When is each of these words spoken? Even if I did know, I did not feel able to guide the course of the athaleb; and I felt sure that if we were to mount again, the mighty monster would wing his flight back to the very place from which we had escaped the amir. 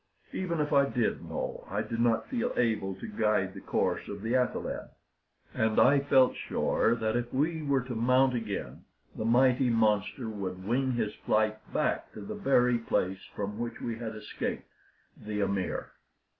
Even 0.33 0.59
if 0.59 0.73
I 0.73 0.85
did 0.85 1.23
know, 1.23 1.63
I 1.69 1.83
did 1.83 1.99
not 1.99 2.27
feel 2.27 2.51
able 2.57 2.95
to 2.95 3.07
guide 3.07 3.53
the 3.53 3.61
course 3.61 4.07
of 4.07 4.23
the 4.23 4.33
athaleb; 4.35 4.89
and 5.53 5.79
I 5.79 5.99
felt 5.99 6.35
sure 6.35 6.95
that 6.95 7.15
if 7.15 7.31
we 7.31 7.61
were 7.61 7.83
to 7.83 7.93
mount 7.93 8.33
again, 8.33 8.85
the 9.15 9.25
mighty 9.25 9.69
monster 9.69 10.27
would 10.27 10.65
wing 10.65 10.93
his 10.93 11.13
flight 11.13 11.59
back 11.71 12.11
to 12.13 12.21
the 12.21 12.33
very 12.33 12.79
place 12.79 13.19
from 13.35 13.59
which 13.59 13.79
we 13.79 13.99
had 13.99 14.15
escaped 14.15 14.67
the 15.15 15.41
amir. 15.41 15.91